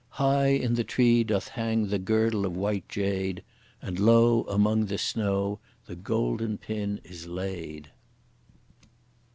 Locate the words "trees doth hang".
0.83-1.85